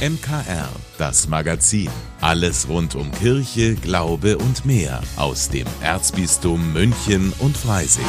[0.00, 1.90] MKR, das Magazin.
[2.22, 8.06] Alles rund um Kirche, Glaube und mehr aus dem Erzbistum München und Freising.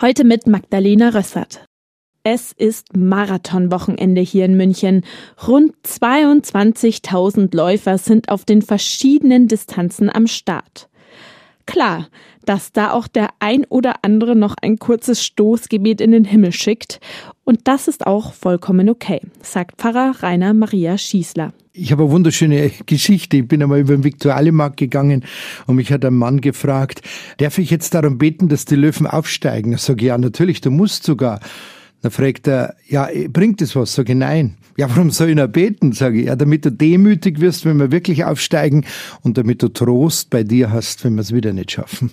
[0.00, 1.66] Heute mit Magdalena Rössert.
[2.22, 5.04] Es ist Marathonwochenende hier in München.
[5.44, 10.88] Rund 22.000 Läufer sind auf den verschiedenen Distanzen am Start.
[11.72, 12.08] Klar,
[12.44, 17.00] dass da auch der ein oder andere noch ein kurzes Stoßgebet in den Himmel schickt.
[17.44, 21.54] Und das ist auch vollkommen okay, sagt Pfarrer Rainer Maria Schießler.
[21.72, 23.38] Ich habe eine wunderschöne Geschichte.
[23.38, 25.24] Ich bin einmal über den Viktualienmarkt gegangen
[25.66, 27.00] und mich hat ein Mann gefragt,
[27.38, 29.72] darf ich jetzt darum beten, dass die Löwen aufsteigen?
[29.72, 31.40] Ich sage, ja, natürlich, du musst sogar.
[32.02, 33.96] Dann fragt er, ja, bringt es was?
[33.96, 34.58] Ich, nein.
[34.76, 35.92] Ja, warum soll ich noch beten?
[35.92, 38.84] Sage ich, ja, damit du demütig wirst, wenn wir wirklich aufsteigen
[39.22, 42.10] und damit du Trost bei dir hast, wenn wir es wieder nicht schaffen.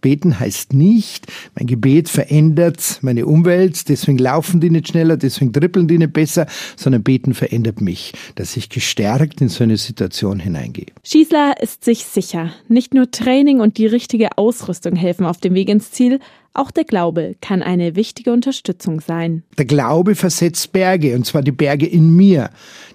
[0.00, 5.86] Beten heißt nicht, mein Gebet verändert meine Umwelt, deswegen laufen die nicht schneller, deswegen trippeln
[5.86, 10.86] die nicht besser, sondern Beten verändert mich, dass ich gestärkt in so eine Situation hineingehe.
[11.04, 15.68] Schießler ist sich sicher, nicht nur Training und die richtige Ausrüstung helfen auf dem Weg
[15.68, 16.18] ins Ziel,
[16.54, 19.42] auch der Glaube kann eine wichtige Unterstützung sein.
[19.58, 22.50] Der Glaube versetzt Berge, und zwar die Berge in mir,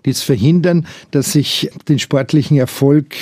[0.06, 3.16] die es verhindern, dass ich den sportlichen Erfolg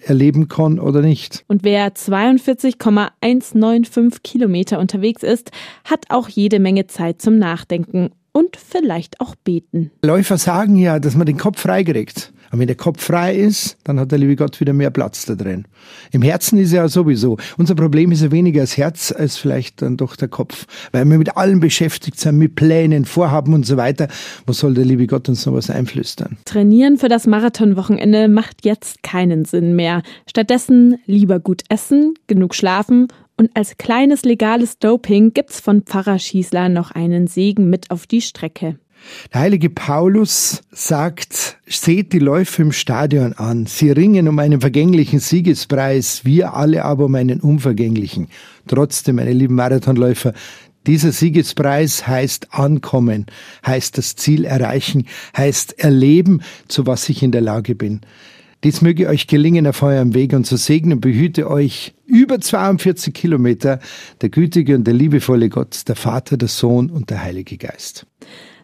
[0.00, 1.44] erleben kann oder nicht.
[1.46, 5.50] Und wer 42,195 Kilometer unterwegs ist,
[5.84, 9.90] hat auch jede Menge Zeit zum Nachdenken und vielleicht auch beten.
[10.02, 12.32] Läufer sagen ja, dass man den Kopf freikriegt.
[12.54, 15.34] Und wenn der Kopf frei ist, dann hat der liebe Gott wieder mehr Platz da
[15.34, 15.64] drin.
[16.12, 17.36] Im Herzen ist er ja sowieso.
[17.58, 20.66] Unser Problem ist ja weniger das Herz als vielleicht dann doch der Kopf.
[20.92, 24.06] Weil wir mit allem beschäftigt sind, mit Plänen, Vorhaben und so weiter.
[24.46, 26.36] Was soll der liebe Gott uns noch was einflüstern?
[26.44, 30.02] Trainieren für das Marathonwochenende macht jetzt keinen Sinn mehr.
[30.30, 36.68] Stattdessen lieber gut essen, genug schlafen und als kleines legales Doping gibt's von Pfarrer Schießler
[36.68, 38.78] noch einen Segen mit auf die Strecke.
[39.32, 43.66] Der heilige Paulus sagt, seht die Läufe im Stadion an.
[43.66, 48.28] Sie ringen um einen vergänglichen Siegespreis, wir alle aber um einen unvergänglichen.
[48.66, 50.32] Trotzdem, meine lieben Marathonläufer,
[50.86, 53.26] dieser Siegespreis heißt ankommen,
[53.66, 58.02] heißt das Ziel erreichen, heißt erleben, zu was ich in der Lage bin.
[58.64, 63.12] Dies möge euch gelingen auf eurem Weg und so segne und behüte euch über 42
[63.12, 63.78] Kilometer
[64.22, 68.06] der gütige und der liebevolle Gott, der Vater, der Sohn und der Heilige Geist.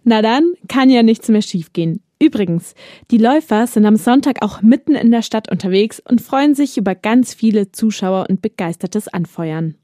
[0.04, 2.02] Na dann kann ja nichts mehr schiefgehen.
[2.22, 2.74] Übrigens,
[3.10, 6.94] die Läufer sind am Sonntag auch mitten in der Stadt unterwegs und freuen sich über
[6.94, 9.76] ganz viele Zuschauer und begeistertes Anfeuern.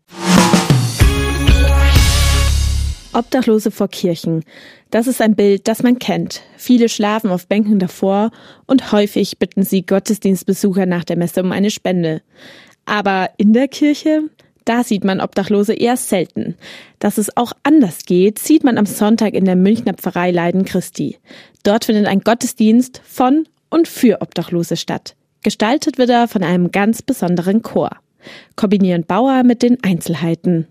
[3.15, 4.45] Obdachlose vor Kirchen.
[4.91, 6.43] Das ist ein Bild, das man kennt.
[6.59, 8.31] Viele schlafen auf Bänken davor
[8.67, 12.21] und häufig bitten sie Gottesdienstbesucher nach der Messe um eine Spende.
[12.85, 14.25] Aber in der Kirche?
[14.67, 16.57] Da sieht man Obdachlose eher selten.
[16.99, 21.19] Dass es auch anders geht, sieht man am Sonntag in der Münchner Pfarrei Leiden Christi.
[21.63, 25.15] Dort findet ein Gottesdienst von und für Obdachlose statt.
[25.45, 27.91] Gestaltet wird er von einem ganz besonderen Chor.
[28.57, 30.67] Kombinieren Bauer mit den Einzelheiten.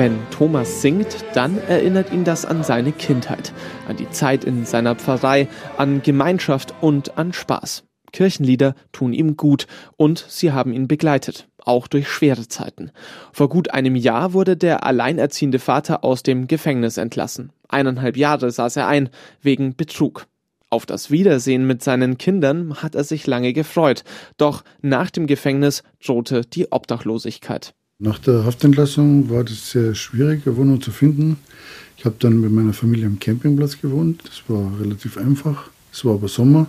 [0.00, 3.52] Wenn Thomas singt, dann erinnert ihn das an seine Kindheit,
[3.86, 5.46] an die Zeit in seiner Pfarrei,
[5.76, 7.84] an Gemeinschaft und an Spaß.
[8.10, 9.66] Kirchenlieder tun ihm gut
[9.98, 12.92] und sie haben ihn begleitet, auch durch schwere Zeiten.
[13.30, 17.52] Vor gut einem Jahr wurde der alleinerziehende Vater aus dem Gefängnis entlassen.
[17.68, 19.10] Eineinhalb Jahre saß er ein,
[19.42, 20.28] wegen Betrug.
[20.70, 24.04] Auf das Wiedersehen mit seinen Kindern hat er sich lange gefreut,
[24.38, 27.74] doch nach dem Gefängnis drohte die Obdachlosigkeit.
[28.02, 31.36] Nach der Haftentlassung war es sehr schwierig, eine Wohnung zu finden.
[31.98, 34.22] Ich habe dann mit meiner Familie am Campingplatz gewohnt.
[34.24, 35.68] Das war relativ einfach.
[35.92, 36.66] Es war aber Sommer.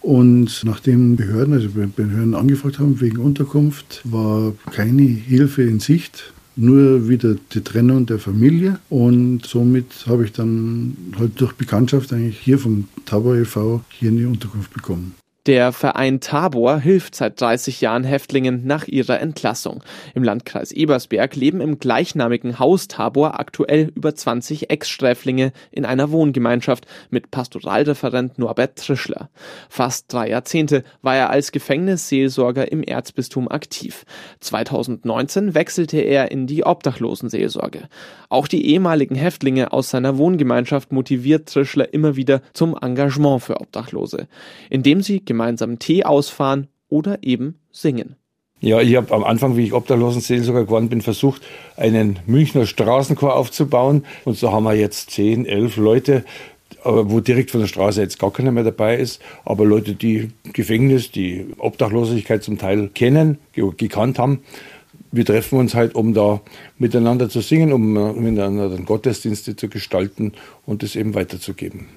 [0.00, 7.08] Und nachdem Behörden, also Behörden angefragt haben wegen Unterkunft, war keine Hilfe in Sicht, nur
[7.08, 8.78] wieder die Trennung der Familie.
[8.90, 13.80] Und somit habe ich dann halt durch Bekanntschaft eigentlich hier vom Tabor e.V.
[13.88, 15.14] hier eine Unterkunft bekommen.
[15.46, 19.82] Der Verein Tabor hilft seit 30 Jahren Häftlingen nach ihrer Entlassung.
[20.14, 26.86] Im Landkreis Ebersberg leben im gleichnamigen Haus Tabor aktuell über 20 Ex-Sträflinge in einer Wohngemeinschaft
[27.10, 29.30] mit Pastoralreferent Norbert Trischler.
[29.68, 34.04] Fast drei Jahrzehnte war er als Gefängnisseelsorger im Erzbistum aktiv.
[34.38, 37.88] 2019 wechselte er in die Obdachlosenseelsorge.
[38.28, 44.28] Auch die ehemaligen Häftlinge aus seiner Wohngemeinschaft motiviert Trischler immer wieder zum Engagement für Obdachlose,
[44.70, 48.16] indem sie gemeinsam Tee ausfahren oder eben singen.
[48.60, 51.42] Ja, ich habe am Anfang, wie ich Obdachlosenseelsorger geworden bin, versucht,
[51.76, 54.04] einen Münchner Straßenchor aufzubauen.
[54.24, 56.24] Und so haben wir jetzt zehn, elf Leute,
[56.84, 61.10] wo direkt von der Straße jetzt gar keiner mehr dabei ist, aber Leute, die Gefängnis,
[61.10, 64.42] die Obdachlosigkeit zum Teil kennen, gekannt haben.
[65.10, 66.40] Wir treffen uns halt, um da
[66.78, 70.32] miteinander zu singen, um miteinander dann Gottesdienste zu gestalten
[70.66, 71.88] und es eben weiterzugeben.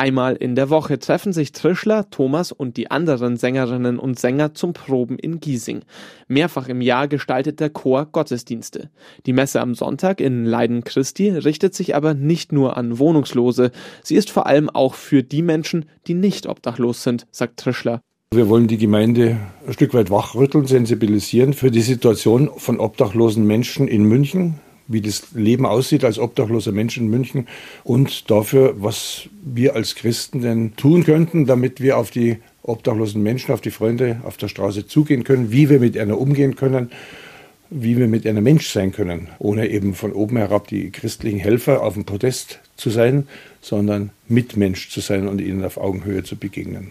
[0.00, 4.72] Einmal in der Woche treffen sich Trischler, Thomas und die anderen Sängerinnen und Sänger zum
[4.72, 5.82] Proben in Giesing.
[6.26, 8.88] Mehrfach im Jahr gestaltet der Chor Gottesdienste.
[9.26, 13.72] Die Messe am Sonntag in Leiden Christi richtet sich aber nicht nur an Wohnungslose.
[14.02, 18.00] Sie ist vor allem auch für die Menschen, die nicht obdachlos sind, sagt Trischler.
[18.32, 19.36] Wir wollen die Gemeinde
[19.66, 25.32] ein Stück weit wachrütteln, sensibilisieren für die Situation von obdachlosen Menschen in München, wie das
[25.34, 27.46] Leben aussieht als obdachloser Mensch in München
[27.84, 33.52] und dafür, was wir als Christen denn tun könnten, damit wir auf die obdachlosen Menschen,
[33.52, 36.90] auf die Freunde auf der Straße zugehen können, wie wir mit einer umgehen können,
[37.70, 41.82] wie wir mit einer Mensch sein können, ohne eben von oben herab die christlichen Helfer
[41.82, 43.28] auf dem Podest zu sein,
[43.60, 46.90] sondern Mitmensch zu sein und ihnen auf Augenhöhe zu begegnen.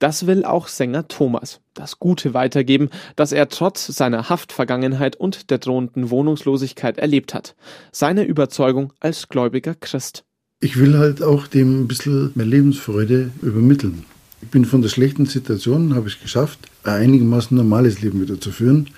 [0.00, 1.60] Das will auch Sänger Thomas.
[1.74, 7.54] Das Gute weitergeben, das er trotz seiner Haftvergangenheit und der drohenden Wohnungslosigkeit erlebt hat.
[7.92, 10.24] Seine Überzeugung als gläubiger Christ.
[10.60, 14.06] Ich will halt auch dem ein bisschen mehr Lebensfreude übermitteln.
[14.40, 18.40] Ich bin von der schlechten Situation, habe ich es geschafft, ein einigermaßen normales Leben wieder
[18.40, 18.88] zu führen.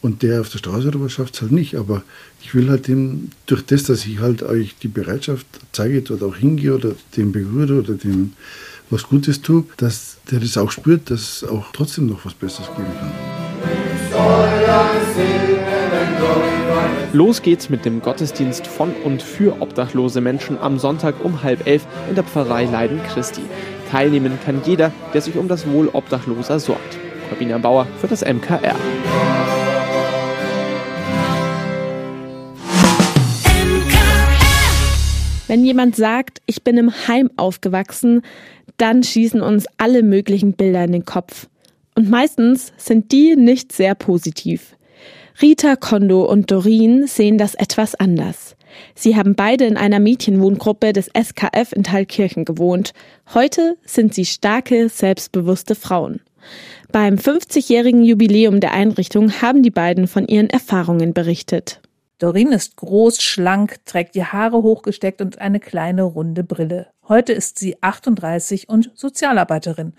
[0.00, 1.76] Und der auf der Straße oder schafft es halt nicht.
[1.76, 2.02] Aber
[2.42, 6.36] ich will halt dem, durch das, dass ich halt euch die Bereitschaft zeige, dort auch
[6.36, 8.32] hingehe oder den berühre oder dem
[8.90, 12.68] was Gutes tue, dass der das auch spürt, dass es auch trotzdem noch was Besseres
[12.76, 13.12] geben kann.
[17.12, 21.86] Los geht's mit dem Gottesdienst von und für obdachlose Menschen am Sonntag um halb elf
[22.08, 23.42] in der Pfarrei Leiden Christi.
[23.90, 26.98] Teilnehmen kann jeder, der sich um das Wohl Obdachloser sorgt.
[27.28, 28.76] Corbina Bauer für das MKR.
[35.46, 38.20] Wenn jemand sagt, ich bin im Heim aufgewachsen,
[38.78, 41.48] dann schießen uns alle möglichen Bilder in den Kopf.
[41.94, 44.76] Und meistens sind die nicht sehr positiv.
[45.40, 48.56] Rita Kondo und Dorin sehen das etwas anders.
[48.94, 52.92] Sie haben beide in einer Mädchenwohngruppe des SKF in Thalkirchen gewohnt.
[53.34, 56.20] Heute sind sie starke, selbstbewusste Frauen.
[56.90, 61.80] Beim 50-jährigen Jubiläum der Einrichtung haben die beiden von ihren Erfahrungen berichtet.
[62.18, 66.88] Doreen ist groß, schlank, trägt die Haare hochgesteckt und eine kleine runde Brille.
[67.08, 69.92] Heute ist sie 38 und Sozialarbeiterin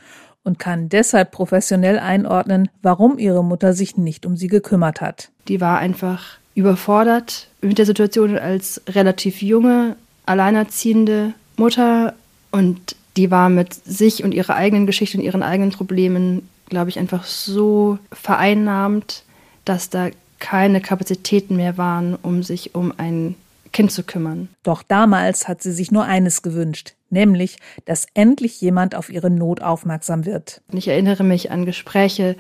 [0.44, 5.32] und kann deshalb professionell einordnen, warum ihre Mutter sich nicht um sie gekümmert hat.
[5.48, 9.96] Die war einfach überfordert mit der Situation als relativ junge,
[10.26, 12.16] alleinerziehende Mutter
[12.52, 17.00] und die war mit sich und ihrer eigenen Geschichte und ihren eigenen Problemen, glaube ich,
[17.00, 19.24] einfach so vereinnahmt,
[19.64, 23.36] dass da keine Kapazitäten mehr waren, um sich um ein
[23.72, 24.50] Kind zu kümmern.
[24.64, 29.62] Doch damals hat sie sich nur eines gewünscht, nämlich, dass endlich jemand auf ihre Not
[29.62, 30.62] aufmerksam wird.
[30.72, 32.36] Ich erinnere mich an Gespräche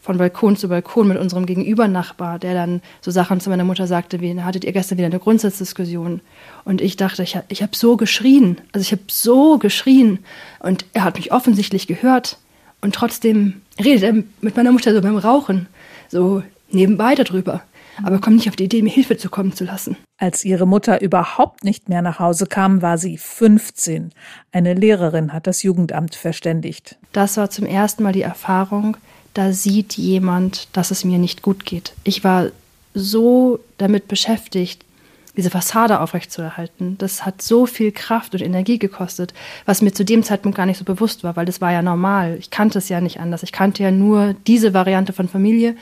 [0.00, 4.20] von Balkon zu Balkon mit unserem Gegenübernachbar, der dann so Sachen zu meiner Mutter sagte,
[4.20, 6.20] wie hattet ihr gestern wieder eine Grundsatzdiskussion?
[6.64, 10.18] Und ich dachte, ich habe ich hab so geschrien, also ich habe so geschrien
[10.58, 12.38] und er hat mich offensichtlich gehört
[12.80, 15.68] und trotzdem redet er mit meiner Mutter so beim Rauchen,
[16.08, 17.62] so nebenbei darüber
[18.02, 19.96] aber komm nicht auf die Idee, mir Hilfe zukommen zu lassen.
[20.18, 24.12] Als ihre Mutter überhaupt nicht mehr nach Hause kam, war sie 15.
[24.50, 26.96] Eine Lehrerin hat das Jugendamt verständigt.
[27.12, 28.96] Das war zum ersten Mal die Erfahrung,
[29.34, 31.94] da sieht jemand, dass es mir nicht gut geht.
[32.04, 32.48] Ich war
[32.94, 34.84] so damit beschäftigt,
[35.34, 36.98] diese Fassade aufrechtzuerhalten.
[36.98, 39.32] Das hat so viel Kraft und Energie gekostet,
[39.64, 42.36] was mir zu dem Zeitpunkt gar nicht so bewusst war, weil das war ja normal.
[42.38, 43.42] Ich kannte es ja nicht anders.
[43.42, 45.74] Ich kannte ja nur diese Variante von Familie.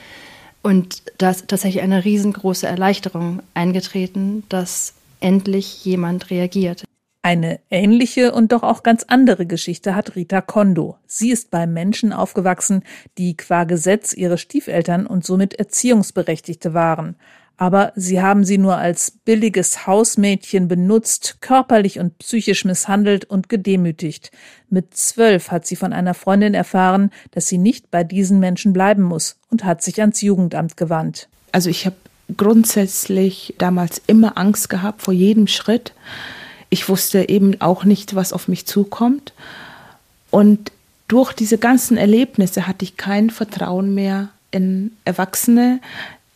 [0.63, 6.85] Und da ist tatsächlich eine riesengroße Erleichterung eingetreten, dass endlich jemand reagiert.
[7.23, 10.97] Eine ähnliche und doch auch ganz andere Geschichte hat Rita Kondo.
[11.07, 12.83] Sie ist bei Menschen aufgewachsen,
[13.19, 17.17] die qua Gesetz ihre Stiefeltern und somit Erziehungsberechtigte waren
[17.61, 24.31] aber sie haben sie nur als billiges Hausmädchen benutzt, körperlich und psychisch misshandelt und gedemütigt.
[24.71, 29.03] Mit zwölf hat sie von einer Freundin erfahren, dass sie nicht bei diesen Menschen bleiben
[29.03, 31.29] muss und hat sich ans Jugendamt gewandt.
[31.53, 31.97] Also ich habe
[32.35, 35.93] grundsätzlich damals immer Angst gehabt vor jedem Schritt.
[36.71, 39.35] Ich wusste eben auch nicht, was auf mich zukommt.
[40.31, 40.73] Und
[41.09, 45.81] durch diese ganzen Erlebnisse hatte ich kein Vertrauen mehr in Erwachsene,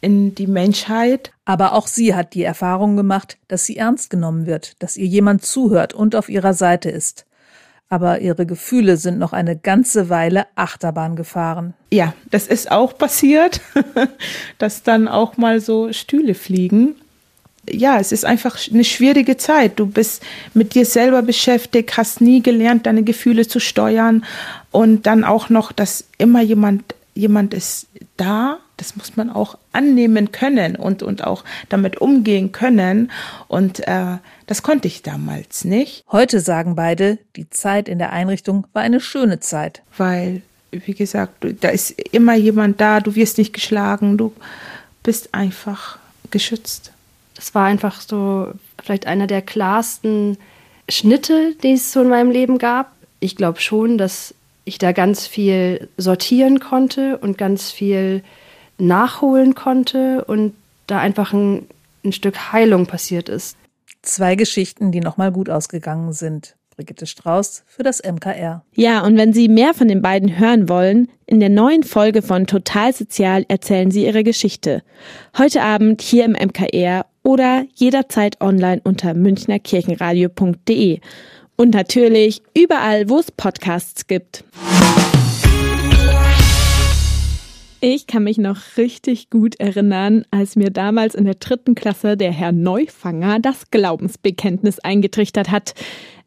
[0.04, 1.32] in die Menschheit.
[1.44, 5.44] Aber auch sie hat die Erfahrung gemacht, dass sie ernst genommen wird, dass ihr jemand
[5.44, 7.26] zuhört und auf ihrer Seite ist.
[7.88, 11.74] Aber ihre Gefühle sind noch eine ganze Weile Achterbahn gefahren.
[11.92, 13.60] Ja, das ist auch passiert,
[14.58, 16.96] dass dann auch mal so Stühle fliegen.
[17.70, 19.78] ja, es ist einfach eine schwierige Zeit.
[19.78, 20.22] Du bist
[20.54, 24.24] mit dir selber beschäftigt, hast nie gelernt, deine Gefühle zu steuern
[24.70, 28.58] und dann auch noch, dass immer jemand, jemand ist da.
[28.76, 33.10] Das muss man auch annehmen können und, und auch damit umgehen können.
[33.46, 36.04] Und äh, das konnte ich damals nicht.
[36.10, 39.82] Heute sagen beide, die Zeit in der Einrichtung war eine schöne Zeit.
[39.96, 44.32] Weil, wie gesagt, da ist immer jemand da, du wirst nicht geschlagen, du
[45.02, 45.98] bist einfach
[46.30, 46.90] geschützt.
[47.36, 48.48] Das war einfach so
[48.82, 50.36] vielleicht einer der klarsten
[50.88, 52.92] Schnitte, die es so in meinem Leben gab.
[53.20, 58.22] Ich glaube schon, dass ich da ganz viel sortieren konnte und ganz viel
[58.78, 60.54] nachholen konnte und
[60.86, 61.66] da einfach ein,
[62.04, 63.56] ein Stück Heilung passiert ist.
[64.02, 66.56] Zwei Geschichten, die nochmal gut ausgegangen sind.
[66.76, 68.64] Brigitte Strauß für das MKR.
[68.74, 72.46] Ja, und wenn Sie mehr von den beiden hören wollen, in der neuen Folge von
[72.46, 74.82] Total Sozial erzählen sie ihre Geschichte.
[75.38, 81.00] Heute Abend hier im MKR oder jederzeit online unter münchnerkirchenradio.de.
[81.56, 84.44] Und natürlich überall, wo es Podcasts gibt.
[87.86, 92.32] Ich kann mich noch richtig gut erinnern, als mir damals in der dritten Klasse der
[92.32, 95.74] Herr Neufanger das Glaubensbekenntnis eingetrichtert hat.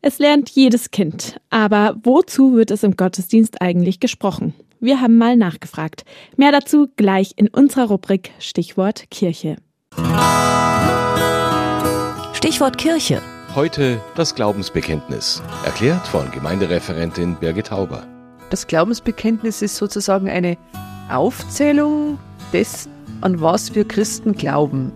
[0.04, 1.42] Es lernt jedes Kind.
[1.50, 4.54] Aber wozu wird es im Gottesdienst eigentlich gesprochen?
[4.80, 6.06] Wir haben mal nachgefragt.
[6.36, 9.56] Mehr dazu gleich in unserer Rubrik Stichwort Kirche.
[12.34, 13.20] Stichwort Kirche.
[13.56, 15.42] Heute das Glaubensbekenntnis.
[15.66, 18.06] Erklärt von Gemeindereferentin Birgit Hauber.
[18.52, 20.56] Das Glaubensbekenntnis ist sozusagen eine
[21.10, 22.18] Aufzählung
[22.54, 24.92] dessen, an was wir Christen glauben.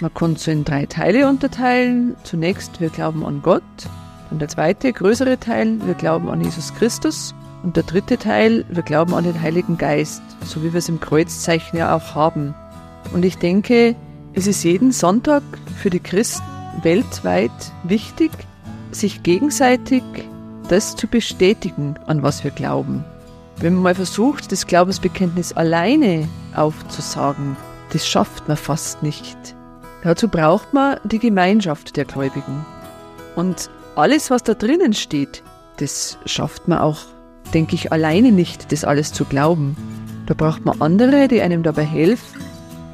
[0.00, 2.16] Man kann es in drei Teile unterteilen.
[2.24, 3.62] Zunächst, wir glauben an Gott.
[4.30, 7.34] Und der zweite, größere Teil, wir glauben an Jesus Christus.
[7.62, 11.00] Und der dritte Teil, wir glauben an den Heiligen Geist, so wie wir es im
[11.00, 12.54] Kreuzzeichen ja auch haben.
[13.12, 13.94] Und ich denke,
[14.32, 15.42] es ist jeden Sonntag
[15.76, 16.44] für die Christen
[16.82, 17.50] weltweit
[17.82, 18.30] wichtig,
[18.92, 20.02] sich gegenseitig
[20.68, 23.04] das zu bestätigen, an was wir glauben.
[23.60, 26.26] Wenn man mal versucht, das Glaubensbekenntnis alleine
[26.56, 27.58] aufzusagen,
[27.92, 29.36] das schafft man fast nicht.
[30.02, 32.64] Dazu braucht man die Gemeinschaft der Gläubigen.
[33.36, 35.42] Und alles, was da drinnen steht,
[35.76, 37.00] das schafft man auch,
[37.52, 39.76] denke ich, alleine nicht, das alles zu glauben.
[40.24, 42.40] Da braucht man andere, die einem dabei helfen,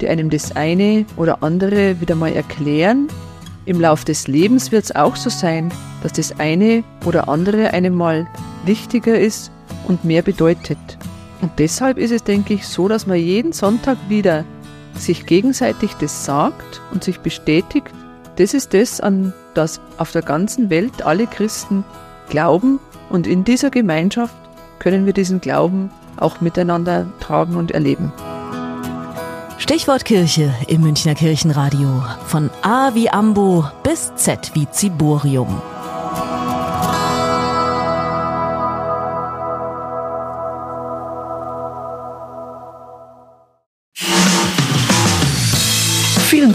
[0.01, 3.07] die einem das eine oder andere wieder mal erklären.
[3.63, 5.71] Im Lauf des Lebens wird es auch so sein,
[6.03, 8.27] dass das eine oder andere einem mal
[8.65, 9.51] wichtiger ist
[9.87, 10.77] und mehr bedeutet.
[11.41, 14.43] Und deshalb ist es, denke ich, so, dass man jeden Sonntag wieder
[14.95, 17.91] sich gegenseitig das sagt und sich bestätigt,
[18.37, 21.83] das ist das, an das auf der ganzen Welt alle Christen
[22.29, 22.79] glauben
[23.09, 24.35] und in dieser Gemeinschaft
[24.79, 28.11] können wir diesen Glauben auch miteinander tragen und erleben.
[29.57, 32.03] Stichwort Kirche im Münchner Kirchenradio.
[32.27, 35.61] Von A wie Ambo bis Z wie Ziborium.